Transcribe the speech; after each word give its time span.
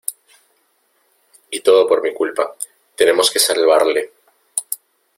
Y 1.51 1.59
todo 1.59 1.87
por 1.87 2.01
mi 2.01 2.11
culpa. 2.11 2.55
Tenemos 2.95 3.29
que 3.29 3.37
salvarle. 3.37 4.11